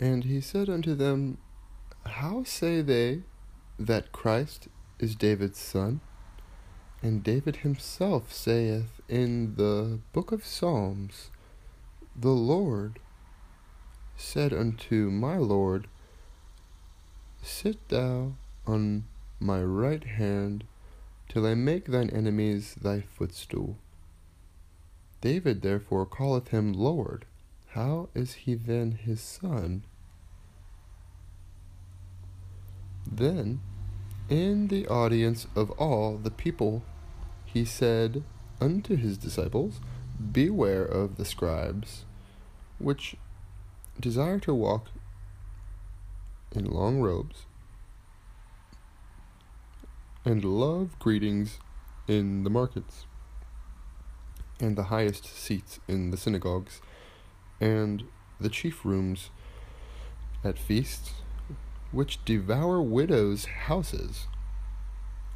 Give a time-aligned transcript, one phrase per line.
[0.00, 1.38] And he said unto them,
[2.04, 3.22] How say they
[3.78, 4.68] that Christ
[4.98, 6.00] is David's son?
[7.02, 11.30] And David himself saith in the book of Psalms,
[12.16, 12.98] The Lord
[14.16, 15.86] said unto my Lord,
[17.42, 18.34] Sit thou
[18.66, 19.04] on
[19.38, 20.64] my right hand
[21.28, 23.76] till I make thine enemies thy footstool.
[25.20, 27.26] David therefore calleth him Lord.
[27.74, 29.82] How is he then his son?
[33.04, 33.62] Then,
[34.28, 36.84] in the audience of all the people,
[37.44, 38.22] he said
[38.60, 39.80] unto his disciples,
[40.30, 42.04] Beware of the scribes,
[42.78, 43.16] which
[43.98, 44.86] desire to walk
[46.52, 47.46] in long robes
[50.24, 51.58] and love greetings
[52.06, 53.06] in the markets
[54.60, 56.80] and the highest seats in the synagogues
[57.60, 58.04] and
[58.40, 59.30] the chief rooms
[60.42, 61.12] at feasts
[61.92, 64.26] which devour widows' houses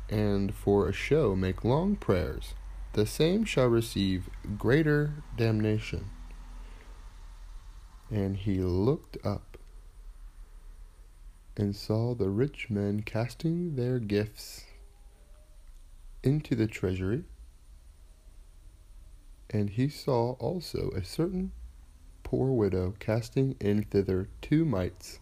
[0.09, 2.55] and for a show make long prayers
[2.95, 6.11] the same shall receive greater damnation
[8.11, 9.59] and he looked up
[11.59, 14.65] and saw the rich men casting their gifts
[16.23, 17.25] into the treasury.
[19.51, 21.53] And he saw also a certain
[22.29, 25.19] poor widow casting in thither two mites.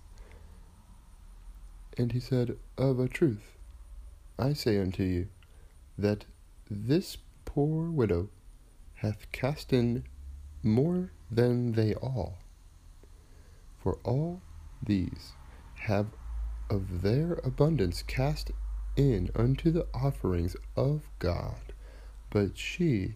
[1.97, 3.57] And he said, Of a truth,
[4.41, 5.29] I say unto you,
[5.97, 6.25] that
[6.69, 8.29] this poor widow
[8.95, 10.03] hath cast in
[10.65, 12.39] more than they all.
[13.79, 14.43] For all
[14.83, 15.35] these
[15.75, 16.09] have
[16.69, 18.51] of their abundance cast
[18.97, 21.73] in unto the offerings of God,
[22.31, 23.15] but she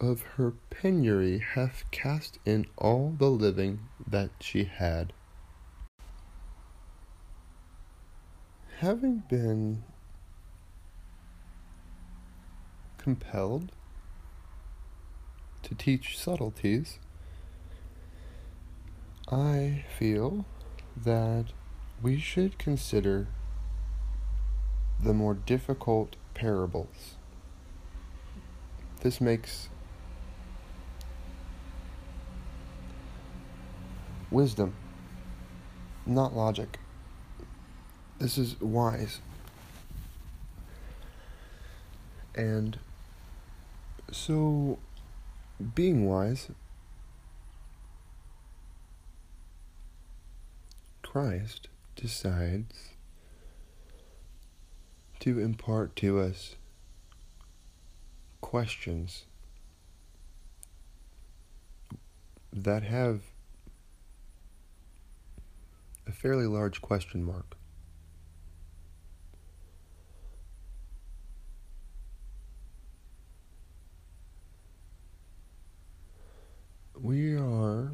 [0.00, 5.12] of her penury hath cast in all the living that she had.
[8.78, 9.84] Having been
[12.98, 13.72] compelled
[15.62, 16.98] to teach subtleties,
[19.30, 20.44] I feel
[20.96, 21.46] that
[22.02, 23.28] we should consider
[25.02, 27.16] the more difficult parables.
[29.00, 29.68] This makes
[34.30, 34.74] wisdom,
[36.04, 36.78] not logic.
[38.18, 39.20] This is wise.
[42.34, 42.78] And
[44.10, 44.78] so,
[45.74, 46.48] being wise,
[51.02, 52.90] Christ decides
[55.20, 56.56] to impart to us
[58.42, 59.24] questions
[62.52, 63.20] that have
[66.06, 67.56] a fairly large question mark.
[76.98, 77.92] We are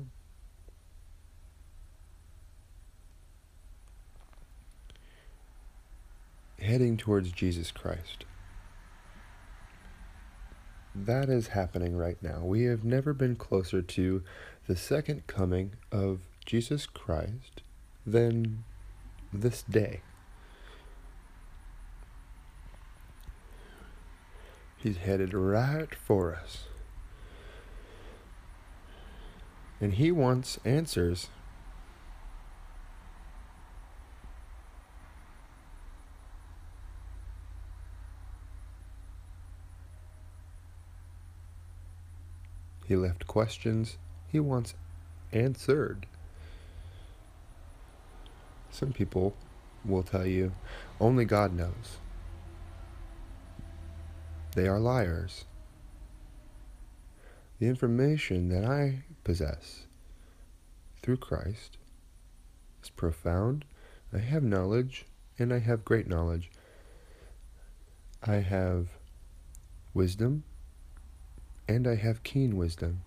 [6.61, 8.25] heading towards Jesus Christ.
[10.95, 12.41] That is happening right now.
[12.45, 14.23] We have never been closer to
[14.69, 17.63] the second coming of Jesus Christ
[18.07, 18.65] than
[19.33, 20.01] this day.
[24.77, 26.65] He's headed right for us.
[29.81, 31.29] And he wants answers
[42.93, 43.97] He left questions
[44.29, 44.75] he wants
[45.33, 46.07] answered.
[48.73, 49.37] Some people
[49.85, 50.53] will tell you
[50.99, 51.99] only God knows.
[54.57, 55.45] They are liars.
[57.59, 59.87] The information that I possess
[61.03, 61.77] through Christ
[62.83, 63.65] is profound.
[64.13, 65.05] I have knowledge,
[65.39, 66.51] and I have great knowledge.
[68.23, 68.89] I have
[69.95, 70.45] wisdom,
[71.69, 73.03] and I have keen wisdom.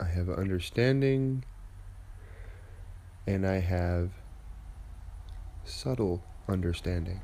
[0.00, 1.44] I have understanding,
[3.26, 4.10] and I have
[5.64, 7.20] subtle understanding.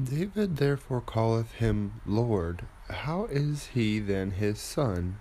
[0.00, 2.66] David therefore calleth him Lord.
[2.88, 5.18] How is he then his son?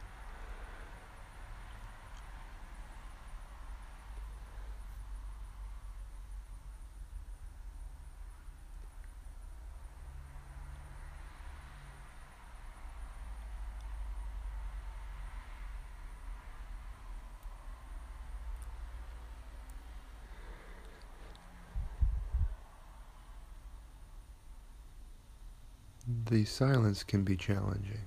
[26.30, 28.06] The silence can be challenging.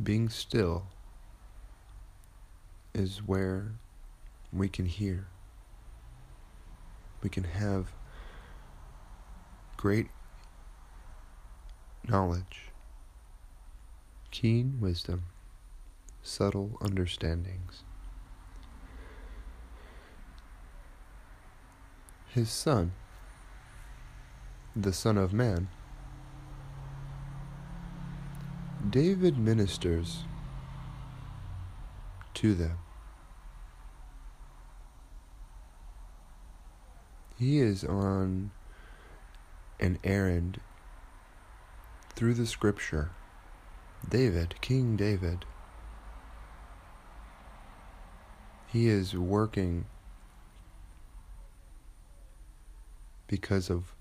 [0.00, 0.84] Being still
[2.94, 3.72] is where
[4.52, 5.26] we can hear.
[7.20, 7.92] We can have
[9.76, 10.06] great
[12.06, 12.70] knowledge,
[14.30, 15.24] keen wisdom,
[16.22, 17.82] subtle understandings.
[22.28, 22.92] His Son,
[24.76, 25.68] the Son of Man,
[28.90, 30.24] David ministers
[32.34, 32.78] to them.
[37.36, 38.50] He is on
[39.80, 40.60] an errand
[42.14, 43.10] through the scripture.
[44.08, 45.44] David, King David,
[48.68, 49.86] he is working
[53.26, 53.94] because of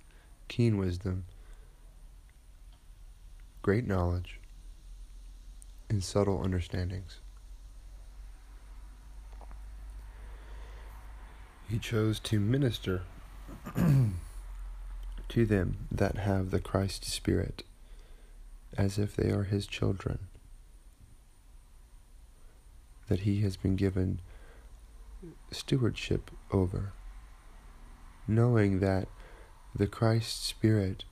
[0.48, 1.26] keen wisdom,
[3.62, 4.40] great knowledge,
[5.90, 7.20] and subtle understandings.
[11.70, 13.04] He chose to minister
[15.30, 17.64] to them that have the Christ Spirit,
[18.78, 20.20] as if they are his children,
[23.08, 24.20] that he has been given
[25.52, 26.94] stewardship over,
[28.28, 29.08] knowing that
[29.76, 31.04] the Christ Spirit,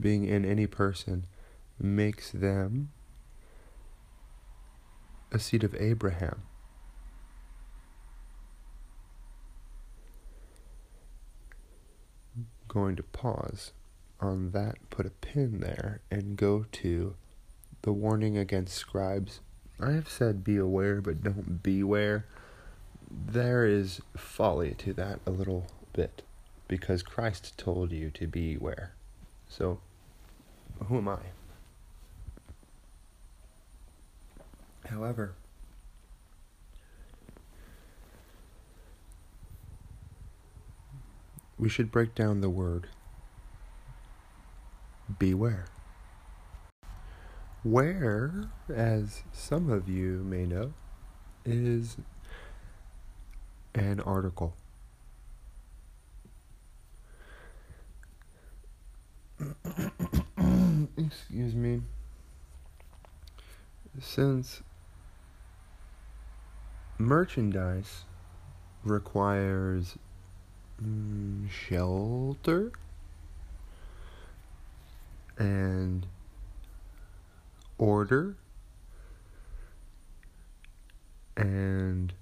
[0.00, 1.26] being in any person,
[1.82, 2.90] makes them
[5.30, 6.42] a seed of Abraham.
[12.68, 13.72] Going to pause
[14.20, 17.14] on that, put a pin there, and go to
[17.82, 19.40] the warning against scribes.
[19.80, 22.26] I have said be aware, but don't beware.
[23.10, 26.22] There is folly to that a little bit
[26.68, 28.94] because Christ told you to beware.
[29.48, 29.80] So,
[30.86, 31.18] who am I?
[34.92, 35.34] However,
[41.58, 42.88] we should break down the word
[45.18, 45.64] beware.
[47.62, 50.74] Where, as some of you may know,
[51.46, 51.96] is
[53.74, 54.54] an article.
[60.98, 61.80] Excuse me.
[63.98, 64.62] Since
[66.98, 68.04] merchandise
[68.84, 69.96] requires
[70.82, 72.72] mm, shelter
[75.38, 76.06] and
[77.78, 78.36] order
[81.36, 82.12] and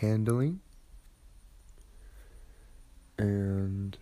[0.00, 0.60] handling
[3.18, 3.98] and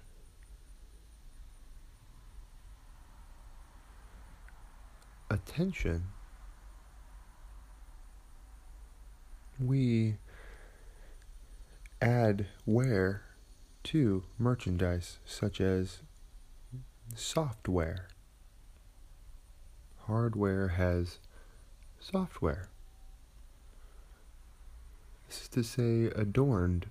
[5.31, 6.05] attention
[9.58, 10.16] we
[12.00, 13.22] add wear
[13.82, 16.00] to merchandise such as
[17.15, 18.08] software.
[20.06, 21.19] Hardware has
[21.98, 22.69] software.
[25.29, 26.86] This is to say adorned.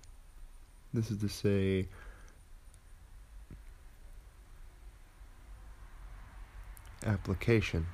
[0.93, 1.88] This is to say
[7.05, 7.88] application.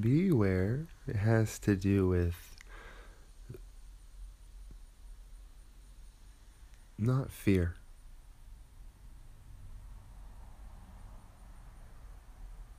[0.00, 2.54] beware it has to do with
[6.96, 7.74] not fear.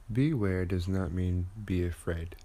[0.10, 2.38] Beware does not mean be afraid.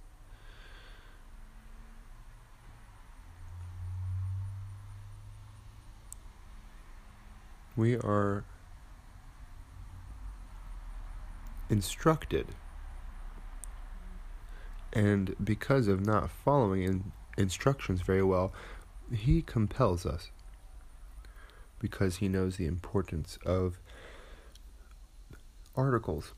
[7.77, 8.43] We are
[11.71, 12.49] instructed
[14.93, 18.53] and because of not following in instructions very well,
[19.13, 20.31] he compels us
[21.79, 23.79] because he knows the importance of
[25.77, 26.33] articles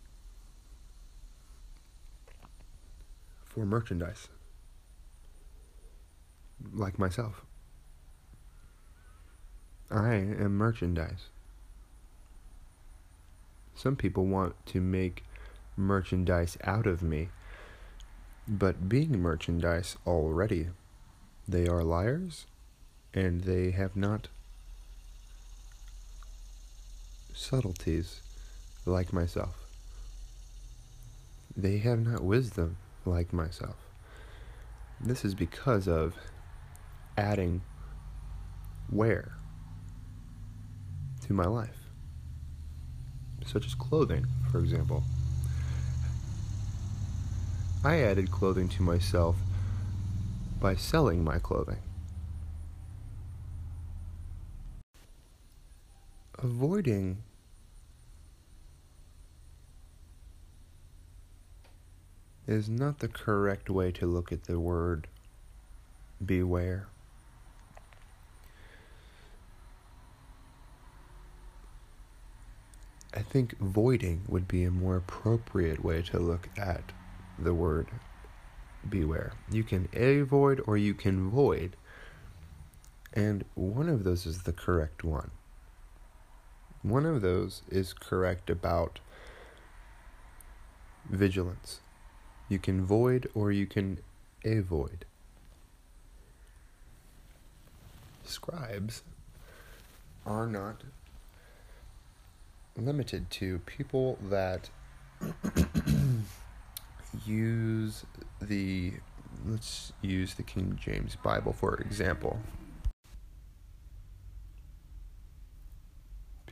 [3.44, 4.28] for merchandise,
[6.72, 7.42] like myself.
[9.90, 11.30] I am merchandise.
[13.74, 15.24] Some people want to make
[15.76, 17.30] merchandise out of me
[18.46, 20.68] but being merchandise already,
[21.48, 22.46] they are liars
[23.14, 24.28] and they have not
[27.34, 28.20] subtleties
[28.86, 29.56] like myself.
[31.56, 33.76] They have not wisdom like myself.
[35.00, 36.14] This is because of
[37.16, 37.62] adding
[38.90, 39.32] wear
[41.26, 41.78] to my life,
[43.46, 45.02] such as clothing, for example.
[47.82, 49.36] I added clothing to myself
[50.60, 51.78] by selling my clothing.
[56.38, 57.18] Avoiding
[62.46, 65.06] is not the correct way to look at the word
[66.24, 66.86] beware.
[73.14, 76.92] I think voiding would be a more appropriate way to look at
[77.40, 77.88] the word
[78.88, 79.32] beware.
[79.50, 81.76] You can avoid or you can void,
[83.12, 85.30] and one of those is the correct one.
[86.82, 89.00] One of those is correct about
[91.08, 91.80] vigilance.
[92.48, 93.98] You can void or you can
[94.44, 95.04] avoid.
[98.24, 99.02] Scribes
[100.24, 100.82] are not
[102.76, 104.70] limited to people that
[107.26, 108.04] use
[108.40, 108.94] the
[109.46, 112.40] let's use the King James Bible for example.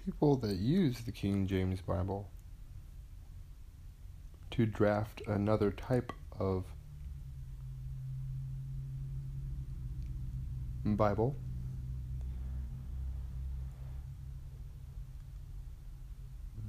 [0.04, 2.30] People that use the King James Bible
[4.50, 6.64] to draft another type of
[10.84, 11.36] Bible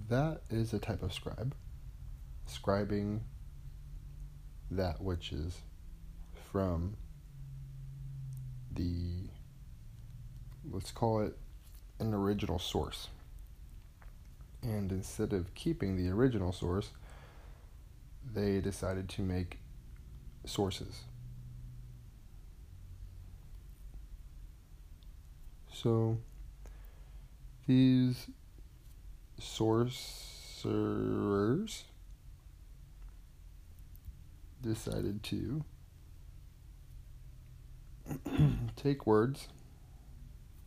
[0.09, 1.55] that is a type of scribe
[2.47, 3.21] scribing
[4.71, 5.57] that which is
[6.51, 6.95] from
[8.71, 9.29] the
[10.71, 11.37] let's call it
[11.99, 13.09] an original source.
[14.61, 16.89] And instead of keeping the original source,
[18.33, 19.59] they decided to make
[20.45, 21.03] sources.
[25.73, 26.17] So
[27.67, 28.27] these
[29.39, 30.25] sorcerers
[34.61, 35.63] decided to
[38.75, 39.47] take words,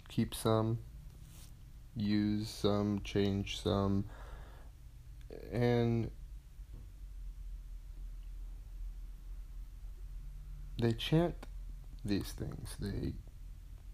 [0.08, 0.78] keep some,
[1.96, 4.04] use some, change some,
[5.52, 6.10] and
[10.80, 11.46] they chant
[12.04, 12.76] these things.
[12.80, 13.12] They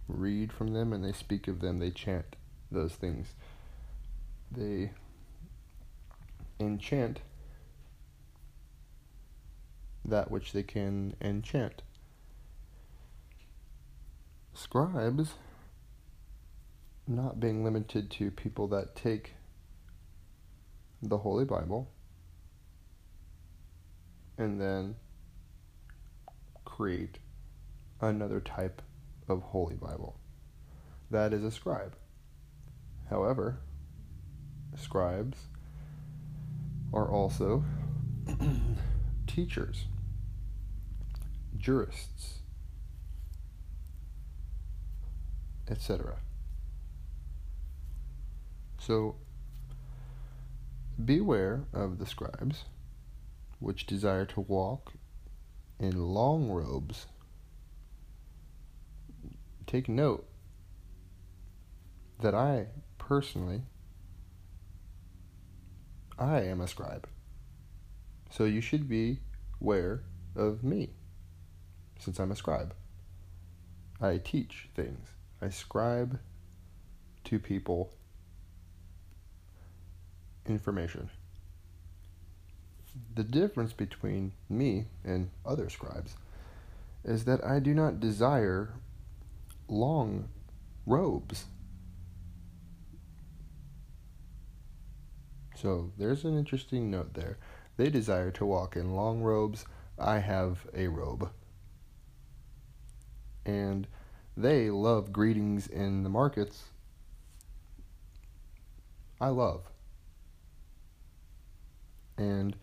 [0.08, 1.78] read from them and they speak of them.
[1.78, 2.36] They chant
[2.70, 3.34] those things.
[4.50, 4.92] They
[6.58, 7.20] enchant
[10.04, 11.82] that which they can enchant.
[14.54, 15.34] Scribes,
[17.06, 19.34] not being limited to people that take
[21.02, 21.90] the Holy Bible
[24.36, 24.96] and then
[26.64, 27.18] create
[28.00, 28.82] another type
[29.28, 30.18] of Holy Bible.
[31.10, 31.96] That is a scribe.
[33.10, 33.60] However,
[34.76, 35.38] scribes
[36.92, 37.64] are also
[39.28, 39.84] teachers
[41.56, 42.38] jurists,
[45.70, 46.16] etc.
[48.78, 49.16] So,
[51.02, 52.64] beware of the scribes,
[53.58, 54.92] which desire to walk
[55.78, 57.06] in long robes.
[59.66, 60.26] Take note
[62.20, 63.62] that I personally
[66.18, 67.06] I am a scribe.
[68.30, 69.20] So you should be
[69.60, 70.02] aware
[70.36, 70.90] of me
[71.98, 72.74] since I'm a scribe.
[74.00, 75.08] I teach things.
[75.42, 76.18] I scribe
[77.24, 77.92] to people
[80.46, 81.10] information.
[83.14, 86.16] The difference between me and other scribes
[87.04, 88.70] is that I do not desire
[89.68, 90.28] long
[90.86, 91.44] robes.
[95.54, 97.36] So there's an interesting note there.
[97.78, 99.64] They desire to walk in long robes.
[99.98, 101.30] I have a robe
[103.48, 103.86] and
[104.36, 106.64] they love greetings in the markets.
[109.20, 109.62] I love.
[112.18, 112.54] And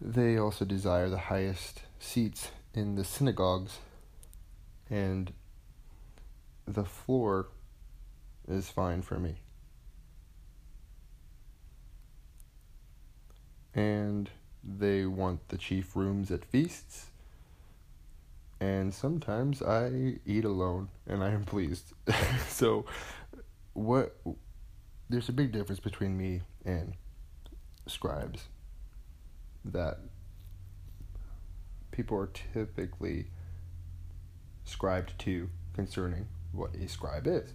[0.00, 3.78] they also desire the highest seats in the synagogues,
[4.88, 5.32] and
[6.66, 7.48] the floor
[8.46, 9.40] is fine for me.
[13.74, 14.30] And
[14.62, 17.10] they want the chief rooms at feasts
[18.64, 21.92] and sometimes I eat alone and I am pleased.
[22.48, 22.86] so,
[23.74, 24.16] what
[25.10, 26.94] there's a big difference between me and
[27.86, 28.44] scribes
[29.64, 29.98] that
[31.90, 33.26] people are typically
[34.64, 37.52] scribed to concerning what a scribe is.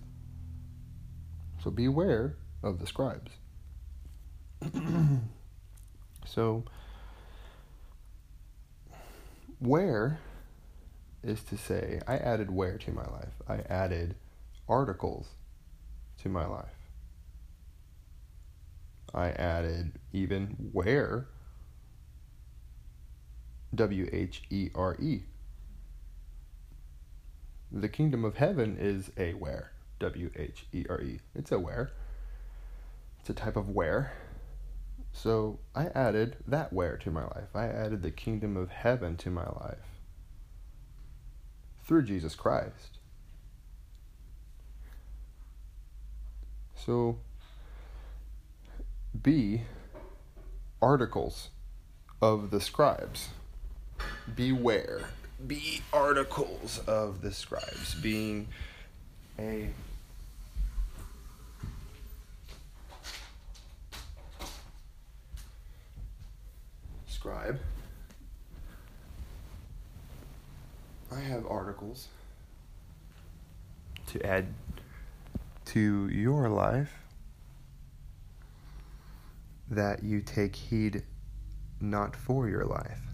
[1.64, 3.32] So beware of the scribes.
[6.34, 6.64] so,
[9.60, 10.20] where
[11.24, 13.34] is to say, I added where to my life.
[13.48, 14.16] I added
[14.68, 15.28] articles
[16.22, 16.66] to my life.
[19.14, 21.28] I added even where,
[23.74, 25.24] W H E R E.
[27.72, 31.20] The kingdom of heaven is a where, W H E R E.
[31.36, 31.92] It's a where.
[33.20, 34.14] It's a type of where.
[35.14, 37.56] So I added that where to my life.
[37.56, 40.00] I added the kingdom of heaven to my life
[41.84, 43.00] through Jesus Christ.
[46.76, 47.18] So,
[49.22, 49.64] B,
[50.82, 51.50] articles
[52.22, 53.30] of the scribes.
[54.36, 55.10] Beware.
[55.46, 58.48] Be articles of the scribes, being
[59.38, 59.70] a
[67.20, 67.60] scribe.
[71.12, 72.08] I have articles
[74.08, 74.48] to add
[75.66, 76.94] to your life
[79.70, 81.04] that you take heed
[81.82, 83.09] not for your life.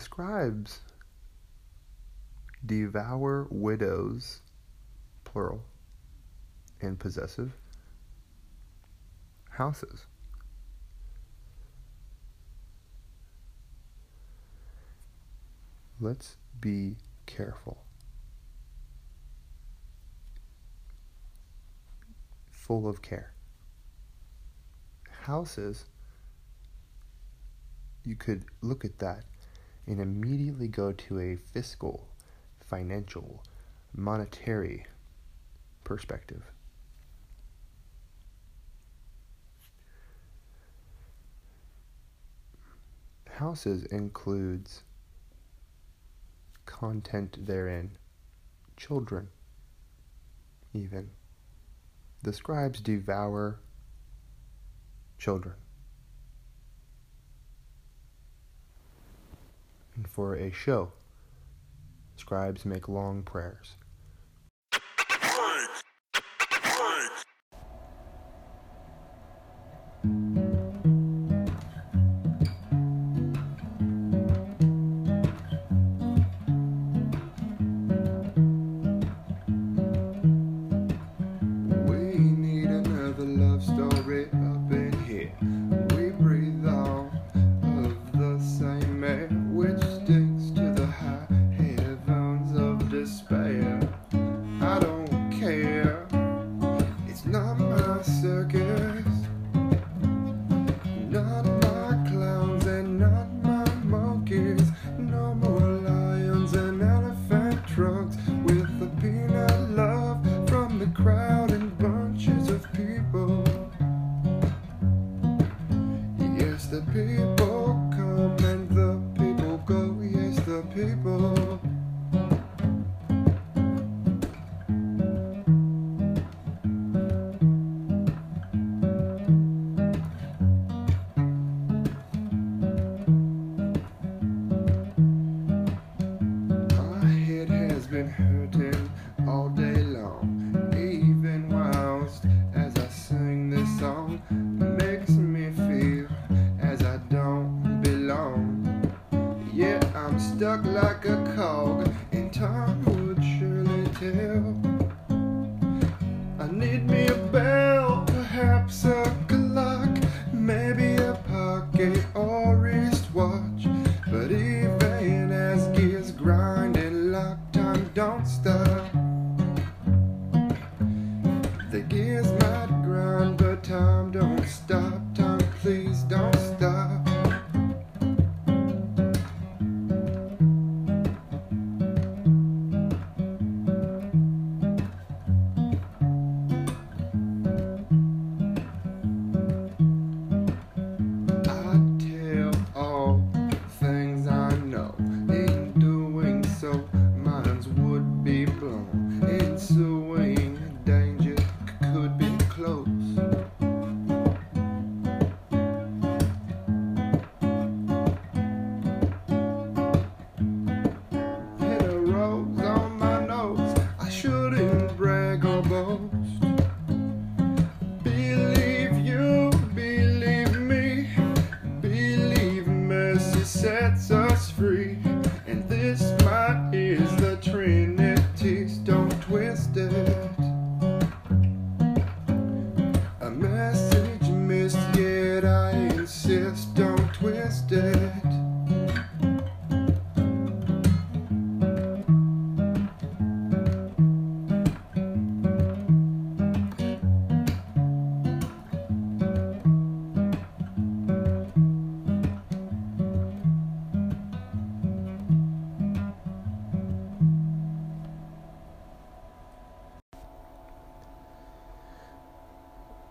[0.00, 0.80] Scribes
[2.64, 4.40] devour widows,
[5.24, 5.62] plural,
[6.80, 7.52] and possessive
[9.50, 10.06] houses.
[16.00, 17.84] Let's be careful.
[22.50, 23.32] Full of care.
[25.24, 25.84] Houses,
[28.04, 29.24] you could look at that
[29.86, 32.08] and immediately go to a fiscal,
[32.60, 33.42] financial,
[33.94, 34.86] monetary
[35.84, 36.42] perspective.
[43.28, 44.82] Houses includes
[46.66, 47.96] content therein,
[48.76, 49.28] children,
[50.74, 51.10] even.
[52.22, 53.60] The scribes devour
[55.18, 55.54] children.
[60.00, 60.92] And for a show.
[62.16, 63.74] Scribes make long prayers.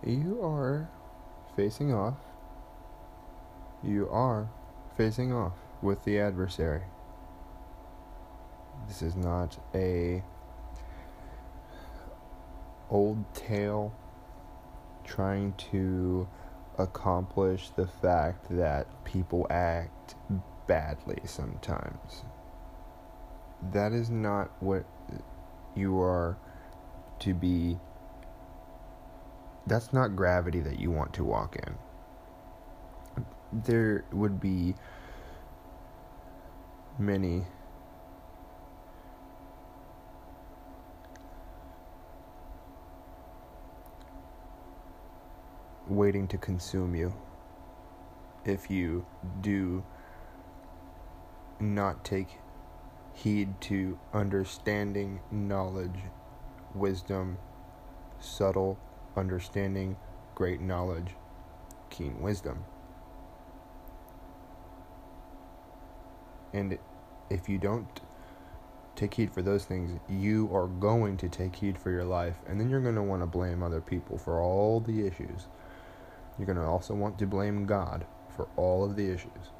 [0.04, 0.88] You are
[1.56, 2.16] facing off.
[3.82, 4.48] You are
[4.96, 6.82] facing off with the adversary.
[8.88, 10.22] This is not a
[12.90, 13.94] old tale
[15.04, 16.26] trying to
[16.78, 20.14] accomplish the fact that people act
[20.66, 22.24] badly sometimes.
[23.72, 24.86] That is not what
[25.76, 26.38] you are
[27.18, 27.78] to be
[29.70, 31.76] that's not gravity that you want to walk in.
[33.52, 34.74] There would be
[36.98, 37.44] many
[45.86, 47.14] waiting to consume you
[48.44, 49.06] if you
[49.40, 49.84] do
[51.60, 52.38] not take
[53.14, 56.00] heed to understanding, knowledge,
[56.74, 57.38] wisdom,
[58.18, 58.76] subtle
[59.16, 59.96] understanding,
[60.34, 61.14] great knowledge,
[61.90, 62.64] keen wisdom.
[66.52, 66.78] And
[67.28, 68.00] if you don't
[68.96, 72.60] take heed for those things, you are going to take heed for your life, and
[72.60, 75.46] then you're going to want to blame other people for all the issues.
[76.38, 79.52] You're going to also want to blame God for all of the issues.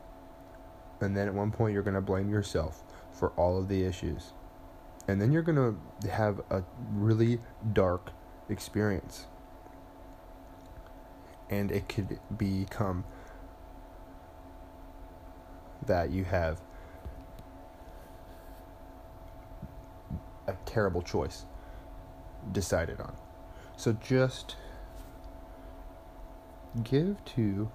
[1.01, 2.83] And then at one point, you're going to blame yourself
[3.13, 4.33] for all of the issues.
[5.09, 7.41] And then you're going to have a really
[7.73, 8.11] dark
[8.49, 9.27] experience
[11.51, 13.05] and it could become
[15.87, 16.61] that you have
[20.47, 21.45] a terrible choice
[22.53, 23.15] decided on.
[23.77, 24.57] So just
[26.83, 27.71] give to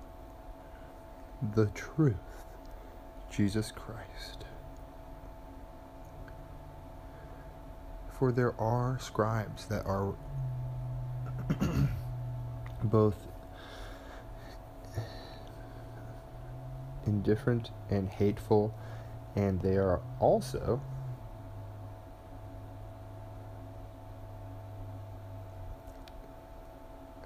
[1.55, 2.15] the truth,
[3.29, 4.45] Jesus Christ.
[8.17, 10.13] For there are scribes that are
[12.83, 13.27] both
[17.05, 18.73] indifferent and hateful,
[19.35, 20.81] and they are also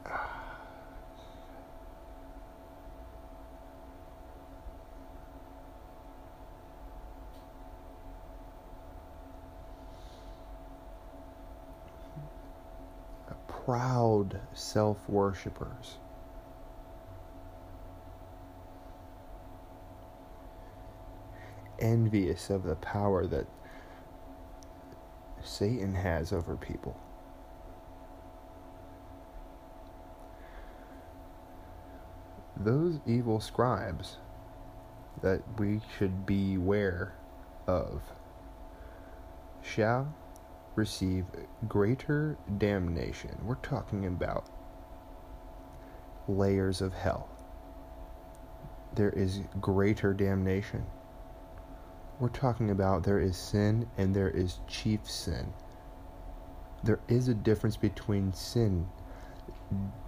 [13.47, 15.97] proud self worshippers.
[21.79, 23.47] Envious of the power that
[25.43, 26.99] Satan has over people.
[32.57, 34.17] Those evil scribes
[35.21, 37.13] that we should beware
[37.67, 38.01] of
[39.61, 40.13] shall
[40.75, 41.25] receive
[41.67, 43.37] greater damnation.
[43.43, 44.49] We're talking about
[46.27, 47.29] layers of hell.
[48.95, 50.85] There is greater damnation
[52.19, 55.53] we're talking about there is sin and there is chief sin.
[56.83, 58.87] There is a difference between sin.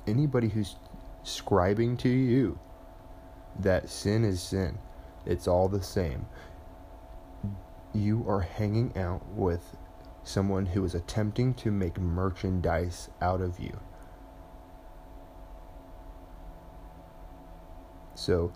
[0.06, 0.76] Anybody who's
[1.24, 2.60] scribing to you
[3.60, 4.78] that sin is sin,
[5.26, 6.26] it's all the same.
[7.94, 9.78] You are hanging out with
[10.24, 13.80] someone who is attempting to make merchandise out of you.
[18.16, 18.54] So,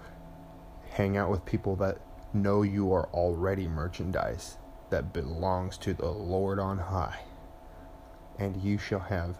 [0.92, 1.98] hang out with people that
[2.36, 4.58] know you are already merchandise
[4.90, 7.20] that belongs to the Lord on high,
[8.38, 9.38] and you shall have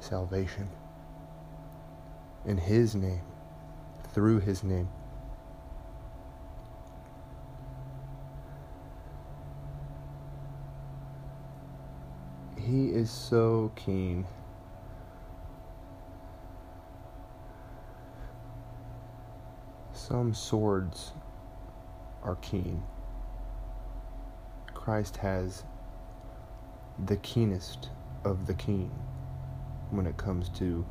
[0.00, 0.68] salvation
[2.44, 3.22] in His name,
[4.12, 4.88] through His name.
[12.56, 14.26] He is so keen
[20.08, 21.12] Some swords
[22.22, 22.82] are keen.
[24.74, 25.64] Christ has
[27.06, 27.90] the keenest
[28.24, 28.90] of the keen
[29.90, 30.84] when it comes to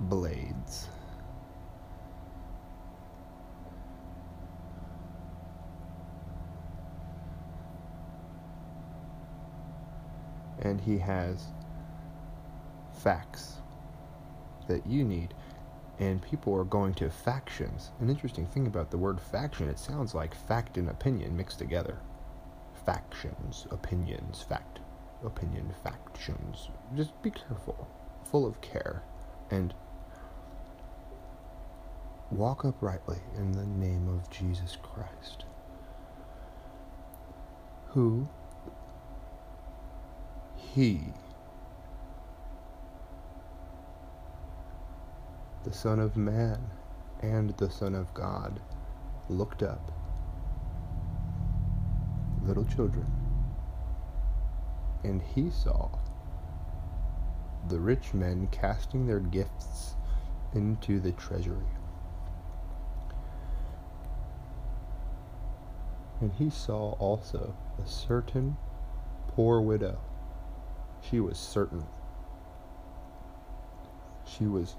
[0.00, 0.88] blades.
[10.60, 11.44] And he has
[12.92, 13.58] facts
[14.66, 15.34] that you need.
[15.98, 17.90] And people are going to factions.
[18.00, 21.98] An interesting thing about the word faction, it sounds like fact and opinion mixed together.
[22.86, 24.78] Factions, opinions, fact,
[25.24, 26.70] opinion, factions.
[26.96, 27.88] Just be careful,
[28.24, 29.02] full of care,
[29.50, 29.74] and
[32.30, 35.44] walk uprightly in the name of Jesus Christ,
[37.88, 38.28] who
[40.56, 41.00] he
[45.68, 46.58] the Son of Man
[47.20, 48.58] and the Son of God
[49.28, 49.92] looked up.
[52.42, 53.06] Little children.
[55.04, 55.90] And he saw
[57.68, 59.94] the rich men casting their gifts
[60.54, 61.66] into the treasury.
[66.22, 67.54] And he saw also
[67.84, 68.56] a certain
[69.28, 69.98] poor widow.
[71.02, 71.84] She was certain.
[74.24, 74.76] She was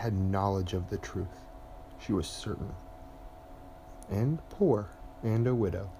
[0.00, 1.44] had knowledge of the truth.
[1.98, 2.74] She was certain.
[4.10, 4.88] And poor,
[5.22, 5.90] and a widow.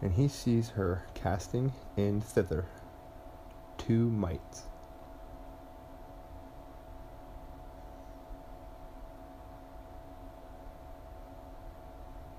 [0.00, 2.64] And he sees her casting in thither
[3.76, 4.62] two mites.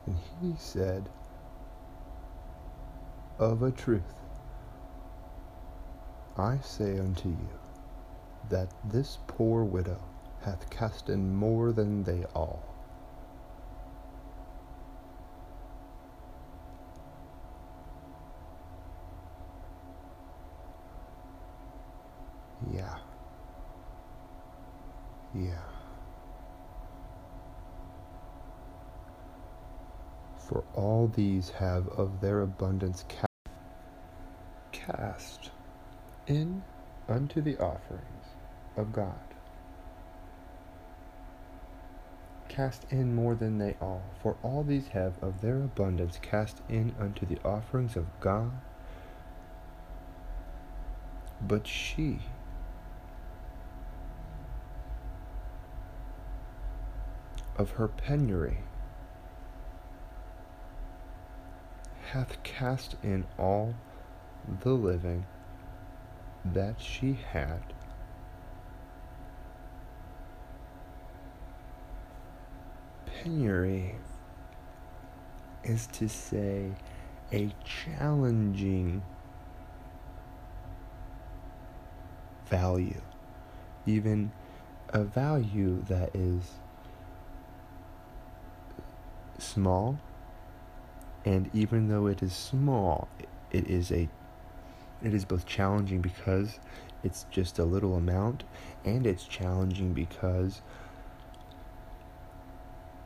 [0.08, 1.08] And he said,
[3.38, 4.16] Of a truth,
[6.36, 7.50] I say unto you,
[8.50, 10.00] that this poor widow
[10.42, 12.64] hath cast in more than they all.
[22.74, 22.98] Yeah.
[25.36, 25.62] Yeah.
[30.48, 33.28] For all these have of their abundance cast
[34.72, 35.52] cast
[36.28, 36.64] in
[37.10, 38.26] unto the offerings
[38.78, 39.27] of God.
[42.58, 46.92] Cast in more than they all, for all these have of their abundance cast in
[47.00, 48.52] unto the offerings of God.
[51.40, 52.22] But she,
[57.58, 58.64] of her penury,
[62.08, 63.76] hath cast in all
[64.62, 65.28] the living
[66.44, 67.62] that she had
[73.24, 73.96] penury
[75.64, 76.72] is to say
[77.34, 79.02] a challenging
[82.50, 83.02] value,
[83.86, 84.32] even
[84.90, 86.44] a value that is
[89.38, 90.00] small,
[91.26, 93.08] and even though it is small,
[93.52, 94.08] it is a
[95.04, 96.60] it is both challenging because
[97.04, 98.44] it's just a little amount,
[98.86, 100.62] and it's challenging because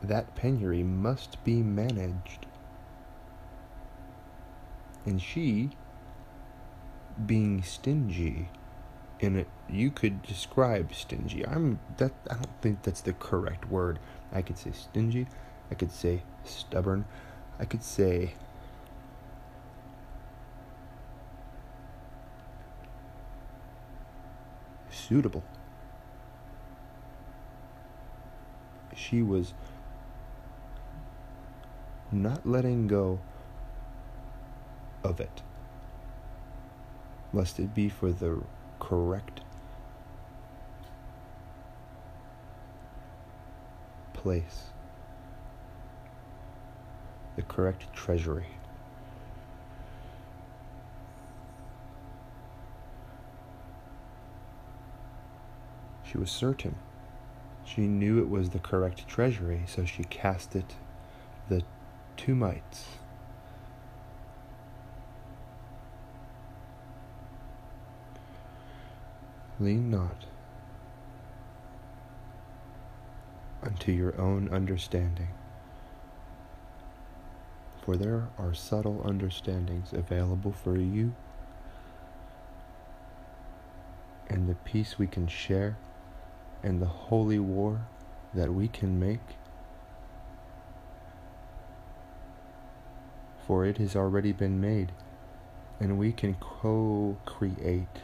[0.02, 2.46] that penury must be managed.
[5.04, 5.70] And she,
[7.26, 8.48] being stingy,
[9.22, 11.46] in it, you could describe stingy.
[11.46, 12.12] I'm that.
[12.28, 14.00] I don't think that's the correct word.
[14.32, 15.28] I could say stingy.
[15.70, 17.04] I could say stubborn.
[17.58, 18.34] I could say
[24.90, 25.44] suitable.
[28.94, 29.54] She was
[32.12, 33.18] not letting go
[35.02, 35.42] of it,
[37.32, 38.42] lest it be for the
[38.78, 39.40] correct
[44.12, 44.64] place,
[47.36, 48.46] the correct treasury.
[56.04, 56.74] She was certain.
[57.64, 60.74] She knew it was the correct treasury, so she cast it
[61.48, 61.62] the
[62.16, 62.86] two mites.
[69.60, 70.24] Lean not
[73.62, 75.28] unto your own understanding,
[77.84, 81.14] for there are subtle understandings available for you,
[84.28, 85.76] and the peace we can share,
[86.62, 87.86] and the holy war
[88.34, 89.36] that we can make
[93.46, 94.92] for it has already been made,
[95.80, 98.02] and we can co create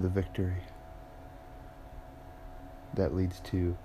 [0.00, 0.62] the victory
[2.94, 3.76] that leads to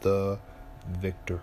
[0.00, 0.38] the
[0.88, 1.42] victor.